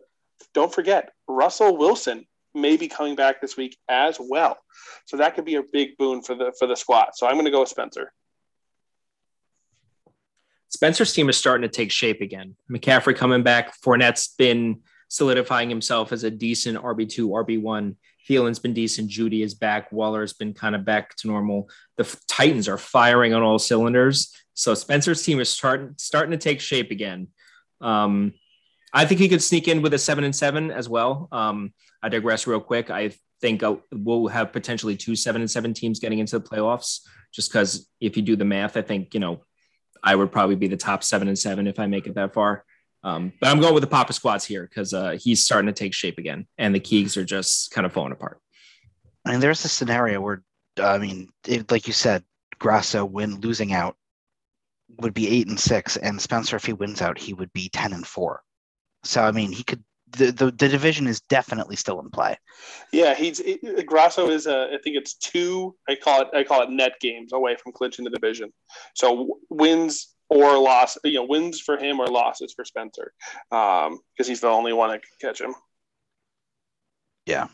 [0.55, 4.59] don't forget Russell Wilson may be coming back this week as well,
[5.07, 7.11] so that could be a big boon for the for the squad.
[7.15, 8.13] So I'm going to go with Spencer.
[10.71, 12.57] Spencer's team is starting to take shape again.
[12.71, 13.79] McCaffrey coming back.
[13.83, 17.97] Fournette's been solidifying himself as a decent RB2, RB1.
[18.29, 19.11] Thielen's been decent.
[19.11, 19.91] Jeudy is back.
[19.91, 21.69] Waller's been kind of back to normal.
[21.97, 24.33] The Titans are firing on all cylinders.
[24.55, 27.29] So Spencer's team is starting starting to take shape again.
[27.81, 28.35] Um,
[28.93, 31.29] I think he could sneak in with a seven and seven as well.
[31.33, 32.91] Um, I digress real quick.
[32.91, 37.01] I think uh, we'll have potentially two seven and seven teams getting into the playoffs.
[37.33, 39.41] Just because if you do the math, I think you know
[40.03, 42.65] I would probably be the top seven and seven if I make it that far.
[43.03, 45.95] Um, but I'm going with the Papa Squats here because uh, he's starting to take
[45.95, 48.41] shape again, and the Keegs are just kind of falling apart.
[49.25, 50.43] I mean, there's a scenario where,
[50.79, 52.25] I mean, it, like you said,
[52.59, 53.97] Grasso when losing out
[54.99, 57.93] would be eight and six, and Spencer, if he wins out, he would be ten
[57.93, 58.43] and four.
[59.05, 59.83] So I mean, he could.
[60.13, 62.37] The, the, the division is definitely still in play.
[62.93, 65.77] Yeah, he's it, Grasso is a, I think it's two.
[65.89, 68.53] I call it I call it net games away from clinching the division.
[68.95, 73.13] So wins or loss, you know, wins for him or losses for Spencer,
[73.51, 75.55] because um, he's the only one that can catch him.
[77.27, 77.49] Yeah,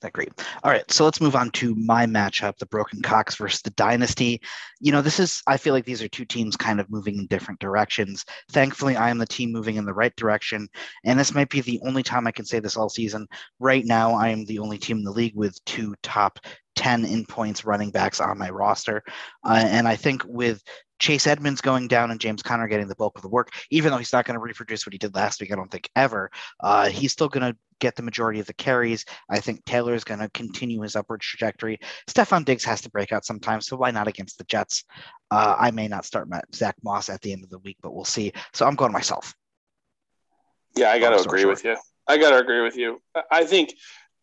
[0.00, 0.32] that great.
[0.62, 4.40] All right, so let's move on to my matchup, the Broken Cox versus the Dynasty.
[4.80, 7.26] You know, this is I feel like these are two teams kind of moving in
[7.26, 8.24] different directions.
[8.52, 10.68] Thankfully, I am the team moving in the right direction,
[11.04, 13.26] and this might be the only time I can say this all season.
[13.58, 16.38] Right now, I am the only team in the league with two top
[16.76, 19.02] 10 in points running backs on my roster.
[19.44, 20.62] Uh, and I think with
[20.98, 23.98] Chase Edmonds going down and James Conner getting the bulk of the work, even though
[23.98, 26.30] he's not going to reproduce what he did last week, I don't think ever.
[26.60, 29.04] Uh, he's still going to get the majority of the carries.
[29.28, 31.78] I think Taylor is going to continue his upward trajectory.
[32.08, 34.84] Stefon Diggs has to break out sometimes, so why not against the Jets?
[35.30, 37.94] Uh, I may not start my Zach Moss at the end of the week, but
[37.94, 38.32] we'll see.
[38.52, 39.34] So I'm going myself.
[40.76, 41.76] Yeah, I got to agree with you.
[42.06, 43.00] I got to agree with you.
[43.30, 43.74] I think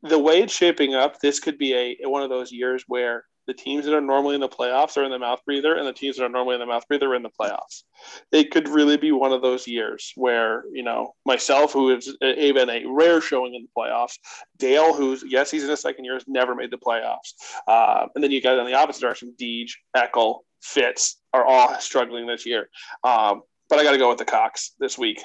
[0.04, 3.54] the way it's shaping up, this could be a one of those years where the
[3.54, 6.18] teams that are normally in the playoffs are in the mouth breather, and the teams
[6.18, 7.84] that are normally in the mouth breather are in the playoffs.
[8.32, 12.70] It could really be one of those years where, you know, myself, who is even
[12.70, 14.18] a rare showing in the playoffs,
[14.58, 17.34] Dale, who's, yes, he's in his second year, has never made the playoffs.
[17.68, 22.26] Uh, and then you got in the opposite direction, Deej, Eckel, Fitz are all struggling
[22.26, 22.70] this year.
[23.04, 25.22] Um, but I got to go with the Cox this week.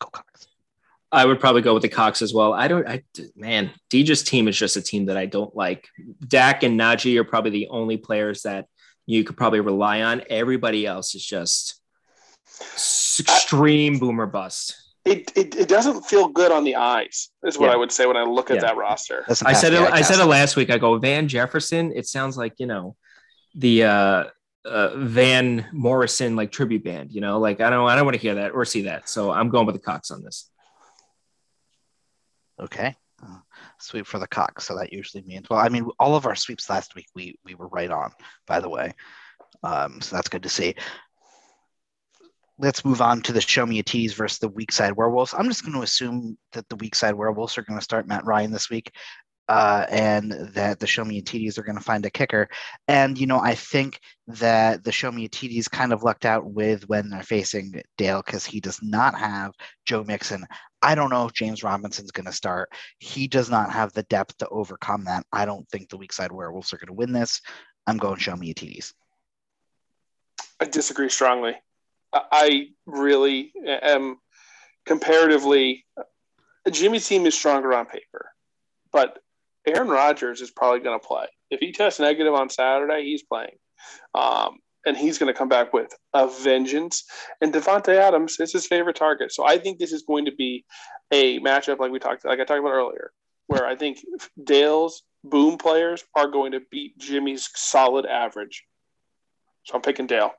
[0.00, 0.48] Go Cox.
[1.10, 2.52] I would probably go with the Cox as well.
[2.52, 3.02] I don't, I
[3.34, 5.88] man, Deej's team is just a team that I don't like.
[6.26, 8.66] Dak and Najee are probably the only players that
[9.06, 10.22] you could probably rely on.
[10.28, 11.80] Everybody else is just
[13.20, 14.76] extreme I, boomer bust.
[15.06, 17.72] It, it, it, doesn't feel good on the eyes, is what yeah.
[17.72, 18.62] I would say when I look at yeah.
[18.62, 19.24] that roster.
[19.46, 20.68] I said it, I said it last week.
[20.68, 21.92] I go Van Jefferson.
[21.96, 22.96] It sounds like you know
[23.54, 24.24] the uh,
[24.66, 27.12] uh, Van Morrison like tribute band.
[27.12, 29.08] You know, like I don't I don't want to hear that or see that.
[29.08, 30.50] So I'm going with the Cox on this.
[32.60, 32.94] Okay.
[33.22, 33.38] Uh,
[33.78, 34.60] sweep for the cock.
[34.60, 37.54] So that usually means, well, I mean, all of our sweeps last week, we, we
[37.54, 38.12] were right on,
[38.46, 38.92] by the way.
[39.62, 40.74] Um, so that's good to see.
[42.60, 45.34] Let's move on to the Show Me a Tease versus the Weak Side Werewolves.
[45.34, 48.24] I'm just going to assume that the Weak Side Werewolves are going to start Matt
[48.24, 48.92] Ryan this week
[49.48, 52.48] uh, and that the Show Me TDs are going to find a kicker.
[52.86, 56.86] And, you know, I think that the Show Me TDs kind of lucked out with
[56.88, 59.52] when they're facing Dale because he does not have
[59.86, 60.46] Joe Mixon.
[60.82, 62.70] I don't know if James Robinson's going to start.
[62.98, 65.24] He does not have the depth to overcome that.
[65.32, 67.40] I don't think the weak side werewolves are going to win this.
[67.86, 68.92] I'm going show me TDs.
[70.60, 71.54] I disagree strongly.
[72.12, 74.18] I really am
[74.84, 75.86] comparatively.
[76.70, 78.30] Jimmy's team is stronger on paper,
[78.92, 79.18] but
[79.74, 81.26] Aaron Rodgers is probably going to play.
[81.50, 83.56] If he tests negative on Saturday, he's playing.
[84.14, 87.04] Um, and he's going to come back with a vengeance.
[87.40, 89.32] And Davante Adams is his favorite target.
[89.32, 90.64] So I think this is going to be
[91.12, 93.12] a matchup like we talked, like I talked about earlier,
[93.46, 93.98] where I think
[94.42, 98.64] Dale's boom players are going to beat Jimmy's solid average.
[99.64, 100.32] So I'm picking Dale.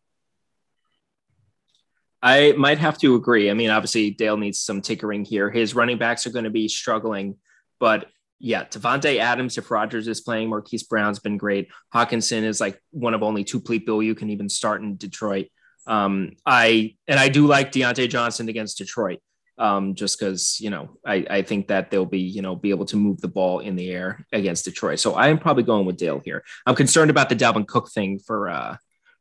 [2.21, 3.49] I might have to agree.
[3.49, 5.49] I mean, obviously Dale needs some tinkering here.
[5.49, 7.37] His running backs are going to be struggling,
[7.79, 8.07] but
[8.39, 11.69] yeah, Davante Adams, if Rodgers is playing, Marquise Brown's been great.
[11.93, 15.47] Hockenson is like one of only two people you can even start in Detroit.
[15.86, 19.19] Um, I and I do like Diontae Johnson against Detroit,
[19.58, 22.86] um, just because you know I, I think that they'll be you know be able
[22.86, 24.99] to move the ball in the air against Detroit.
[24.99, 26.43] So I am probably going with Dale here.
[26.65, 28.78] I'm concerned about the Dalvin Cook thing for uh,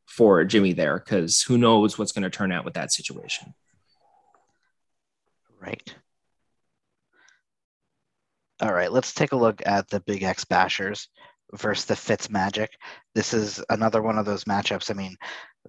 [0.07, 3.55] for Jimmy there because who knows what's going to turn out with that situation.
[5.61, 5.95] Right.
[8.61, 11.07] All right, let's take a look at the Big X Bashers
[11.55, 12.71] versus the Fitz Magic.
[13.14, 14.90] This is another one of those matchups.
[14.90, 15.16] I mean,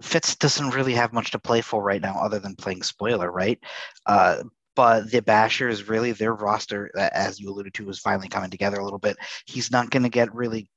[0.02, 3.58] Fitz doesn't really have much to play for right now other than playing spoiler, right?
[4.06, 4.42] Uh,
[4.74, 8.84] but the Bashers, really, their roster, as you alluded to, was finally coming together a
[8.84, 9.16] little bit.
[9.46, 10.68] He's not going to get really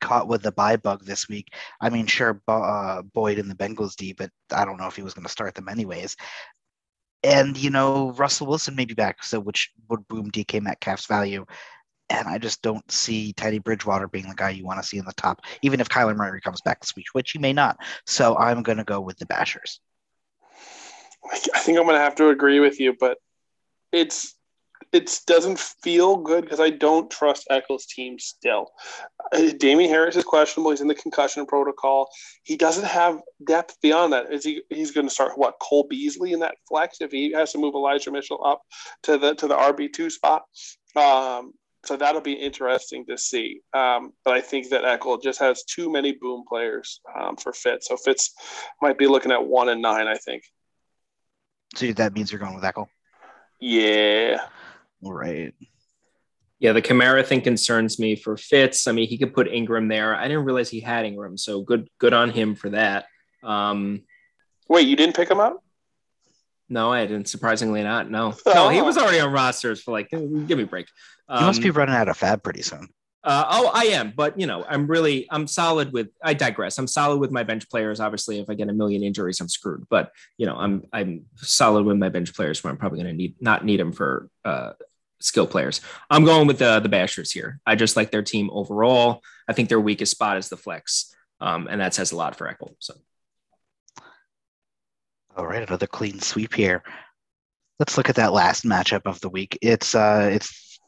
[0.00, 1.48] caught with the bye bug this week.
[1.80, 5.02] I mean, sure, uh, Boyd and the Bengals D, but I don't know if he
[5.02, 6.16] was going to start them anyways.
[7.22, 11.44] And you know Russell Wilson may be back, so which would boom DK Metcalf's value.
[12.10, 15.04] And I just don't see Teddy Bridgewater being the guy you want to see in
[15.06, 17.78] the top, even if Kyler Murray comes back this week, which he may not.
[18.06, 19.78] So I'm going to go with the Bashers.
[21.32, 23.16] I think I'm going to have to agree with you, but
[23.92, 24.34] it's
[24.92, 28.70] it doesn't feel good because I don't trust Ekeler's team still.
[29.32, 30.70] Uh, Damien Harris is questionable.
[30.70, 32.10] He's in the concussion protocol.
[32.42, 34.32] He doesn't have depth beyond that.
[34.32, 34.62] Is he?
[34.68, 37.74] He's going to start what Cole Beasley in that flex if he has to move
[37.74, 38.62] Elijah Mitchell up
[39.04, 40.42] to the to the RB two spot.
[40.94, 41.52] Um,
[41.84, 43.60] so that'll be interesting to see.
[43.72, 47.88] Um, but I think that Eckler just has too many boom players um, for Fitz.
[47.88, 48.34] So Fitz
[48.80, 50.06] might be looking at one and nine.
[50.06, 50.44] I think.
[51.74, 52.86] So that means you're going with Eckler.
[53.58, 54.46] Yeah.
[55.02, 55.54] Right.
[56.58, 58.86] Yeah, the Kamara thing concerns me for Fitz.
[58.86, 60.14] I mean, he could put Ingram there.
[60.14, 63.06] I didn't realize he had Ingram, so good good on him for that.
[63.42, 64.02] Um,
[64.68, 65.62] Wait, you didn't pick him up?
[66.68, 67.28] No, I didn't.
[67.28, 68.10] Surprisingly, not.
[68.10, 70.08] No, no, he was already on rosters for like.
[70.10, 70.86] Give me a break.
[71.28, 72.88] Um, you must be um, running out of FAAB pretty soon.
[73.24, 76.08] Uh, oh, I am, but you know, I'm really, I'm solid with.
[76.24, 76.78] I digress.
[76.78, 78.00] I'm solid with my bench players.
[78.00, 79.86] Obviously, if I get a million injuries, I'm screwed.
[79.88, 82.62] But you know, I'm, I'm solid with my bench players.
[82.62, 84.72] Where I'm probably going to need not need them for uh,
[85.22, 85.80] skill players.
[86.10, 87.60] I'm going with the the Bashers here.
[87.66, 89.22] I just like their team overall.
[89.48, 92.46] I think their weakest spot is the flex, um, and that says a lot for
[92.46, 92.74] Ekeler.
[92.78, 92.94] So,
[95.36, 96.82] all right, another clean sweep here.
[97.78, 99.58] Let's look at that last matchup of the week.
[99.62, 100.78] It's uh, it's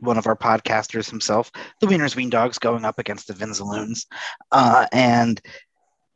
[0.00, 4.06] one of our podcasters himself, the Wieners Wien Dogs, going up against the Vinzaloons,
[4.50, 5.40] uh, and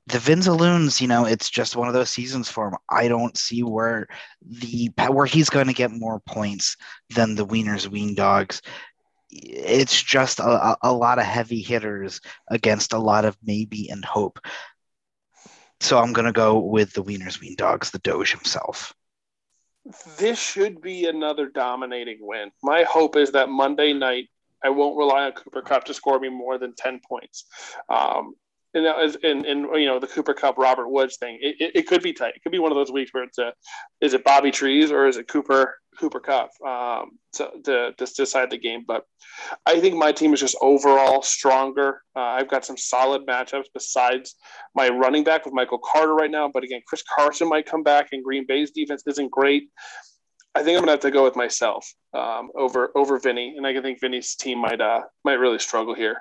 [0.06, 2.76] the Vinzaloons, you know, it's just one of those seasons for him.
[2.90, 4.06] I don't see where
[4.42, 6.76] the where he's going to get more points
[7.14, 8.60] than the Wieners Wien Dogs.
[9.30, 14.38] It's just a, a lot of heavy hitters against a lot of maybe and hope.
[15.80, 18.94] So I'm going to go with the Wieners Wien Dogs, the Doge himself.
[20.18, 22.52] This should be another dominating win.
[22.62, 24.28] My hope is that Monday night
[24.62, 27.44] I won't rely on Cooper Kupp to score me more than 10 points.
[27.90, 28.34] Um,
[29.44, 32.34] and you know the Cooper Kupp Robert Woods thing, it, it, it, could be tight.
[32.34, 33.52] It could be one of those weeks where it's a,
[34.00, 38.50] is it Bobby Trees or is it Cooper Cooper Kupp um, to, to, to decide
[38.50, 38.84] the game?
[38.86, 39.04] But
[39.64, 42.02] I think my team is just overall stronger.
[42.16, 44.34] Uh, I've got some solid matchups besides
[44.74, 46.50] my running back with Michael Carter right now.
[46.52, 49.64] But again, Chris Carson might come back, and Green Bay's defense isn't great.
[50.56, 53.80] I think I'm gonna have to go with myself um, over over Vinny, and I
[53.80, 56.18] think Vinny's team might uh, might really struggle here.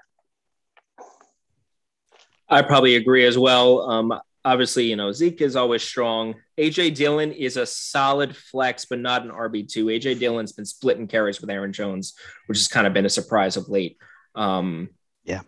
[2.54, 3.90] I probably agree as well.
[3.90, 4.14] Um,
[4.46, 6.36] obviously, you know, Zeke is always strong.
[6.58, 9.86] AJ Dillon is a solid flex, but not an RB2.
[9.86, 12.14] AJ Dillon's been splitting carries with Aaron Jones,
[12.48, 13.98] which has kind of been a surprise of late.
[14.36, 14.90] Um,
[15.24, 15.42] yeah.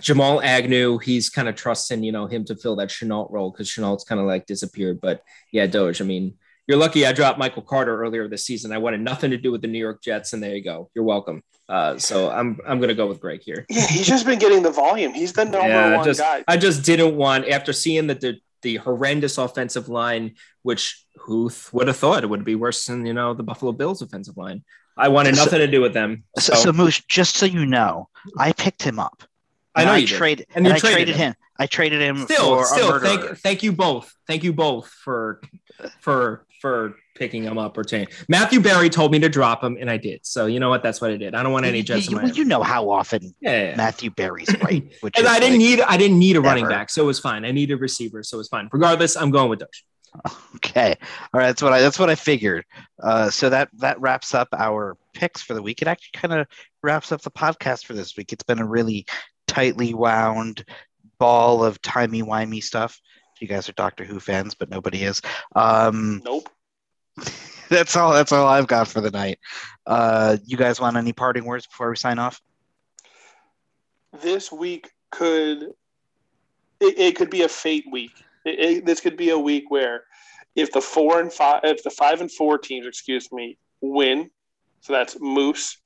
[0.00, 3.68] Jamal Agnew, he's kind of trusting, you know, him to fill that Shenault role because
[3.68, 5.00] Shenault's kind of like disappeared.
[5.00, 5.22] But
[5.52, 6.34] yeah, Doge, I mean,
[6.66, 8.72] you're lucky I dropped Michael Carter earlier this season.
[8.72, 10.90] I wanted nothing to do with the New York Jets, and there you go.
[10.94, 11.42] You're welcome.
[11.68, 13.66] Uh, so I'm I'm gonna go with Greg here.
[13.68, 15.12] Yeah, he's just been getting the volume.
[15.14, 16.44] He's the number yeah, one just, guy.
[16.46, 21.88] I just didn't want after seeing the, the the horrendous offensive line, which who would
[21.88, 24.64] have thought it would be worse than you know the Buffalo Bills offensive line.
[24.96, 26.24] I wanted nothing so, to do with them.
[26.38, 29.24] So, so Moose, just so you know, I picked him up.
[29.74, 31.28] I know I you traded, and, and I traded, traded him.
[31.28, 31.34] him.
[31.58, 33.00] I traded him still, for still.
[33.00, 34.12] Thank, thank you both.
[34.26, 35.40] Thank you both for
[36.00, 38.14] for for picking him up or changing.
[38.28, 40.24] Matthew Berry told me to drop him, and I did.
[40.24, 40.82] So you know what?
[40.82, 41.34] That's what I did.
[41.34, 42.08] I don't want any Jets.
[42.08, 43.76] You, you, you know how often yeah, yeah.
[43.76, 44.90] Matthew Berry's right.
[45.00, 46.46] Which and I didn't like need I didn't need a never.
[46.46, 47.44] running back, so it was fine.
[47.44, 48.68] I needed a receiver, so it was fine.
[48.72, 49.84] Regardless, I'm going with Doge.
[50.56, 50.94] Okay,
[51.34, 51.48] all right.
[51.48, 52.64] That's what I that's what I figured.
[53.02, 55.82] Uh, so that that wraps up our picks for the week.
[55.82, 56.46] It actually kind of
[56.82, 58.32] wraps up the podcast for this week.
[58.32, 59.04] It's been a really
[59.48, 60.64] tightly wound
[61.18, 63.00] ball of timey wimey stuff.
[63.42, 65.20] You guys are Doctor Who fans, but nobody is.
[65.56, 66.48] Um, nope.
[67.68, 68.12] that's all.
[68.12, 69.40] That's all I've got for the night.
[69.84, 72.40] Uh, you guys want any parting words before we sign off?
[74.22, 75.72] This week could
[76.78, 78.12] it, it could be a fate week.
[78.44, 80.04] It, it, this could be a week where
[80.54, 84.30] if the four and five, if the five and four teams, excuse me, win,
[84.82, 85.78] so that's Moose,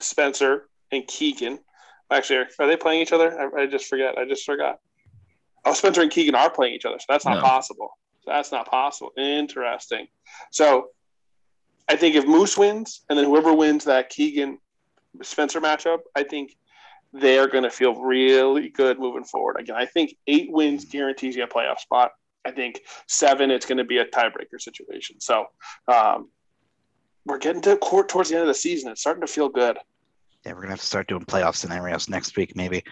[0.00, 1.60] Spencer, and Keegan.
[2.10, 3.40] Actually, are they playing each other?
[3.40, 4.18] I, I just forget.
[4.18, 4.80] I just forgot.
[5.64, 7.42] Oh, Spencer and Keegan are playing each other, so that's not no.
[7.42, 7.90] possible.
[8.22, 9.10] So that's not possible.
[9.16, 10.06] Interesting.
[10.50, 10.88] So
[11.88, 14.58] I think if Moose wins, and then whoever wins that Keegan
[15.22, 16.56] Spencer matchup, I think
[17.12, 19.56] they're going to feel really good moving forward.
[19.58, 22.12] Again, I think eight wins guarantees you a playoff spot.
[22.46, 25.20] I think seven, it's going to be a tiebreaker situation.
[25.20, 25.46] So
[25.88, 26.30] um,
[27.26, 28.92] we're getting to court towards the end of the season.
[28.92, 29.78] It's starting to feel good.
[30.44, 32.82] Yeah, we're gonna have to start doing playoff scenarios next week, maybe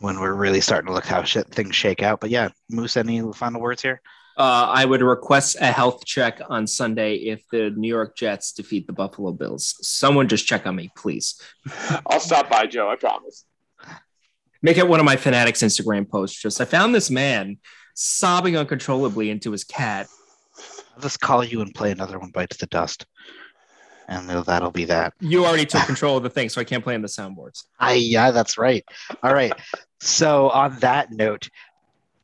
[0.00, 2.20] when we're really starting to look how shit, things shake out.
[2.20, 4.00] But yeah, Moose, any final words here?
[4.36, 8.86] Uh, I would request a health check on Sunday if the New York Jets defeat
[8.86, 9.76] the Buffalo Bills.
[9.82, 11.40] Someone just check on me, please.
[12.06, 12.88] I'll stop by, Joe.
[12.88, 13.44] I promise.
[14.62, 16.40] Make it one of my fanatics Instagram posts.
[16.40, 17.58] Just I found this man
[17.94, 20.06] sobbing uncontrollably into his cat.
[20.96, 23.06] I'll just call you and play another one bites the dust.
[24.08, 25.12] And that'll be that.
[25.20, 27.64] You already took control of the thing, so I can't play on the soundboards.
[27.78, 28.84] I yeah, that's right.
[29.22, 29.52] All right.
[30.00, 31.48] So on that note,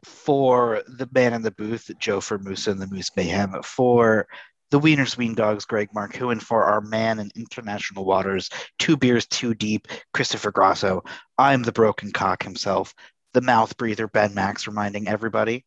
[0.03, 4.27] for the man in the booth, Joe Formusa and the Moose Mayhem, for
[4.71, 9.27] the Wieners Wien Dogs, Greg Marcoux, and for our man in international waters, two beers
[9.27, 11.03] too deep, Christopher Grasso.
[11.39, 12.95] I'm the broken cock himself,
[13.33, 15.65] the mouth breather, Ben Max, reminding everybody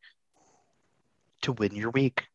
[1.43, 2.25] to win your week.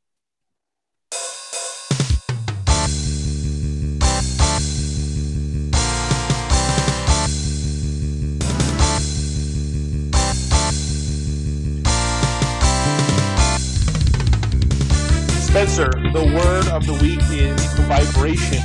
[15.55, 18.59] Spencer, the word of the week is vibration.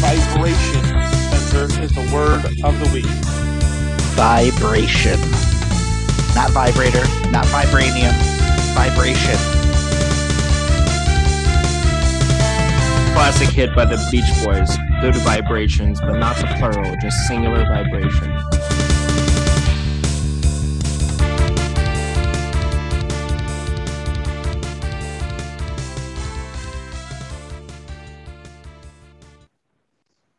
[0.00, 0.82] Vibration,
[1.12, 3.04] Spencer, is the word of the week.
[4.16, 5.20] Vibration.
[6.34, 8.14] Not vibrator, not vibranium,
[8.72, 9.36] vibration.
[13.12, 14.78] Classic hit by the Beach Boys.
[15.02, 18.63] Good vibrations, but not the plural, just singular vibration.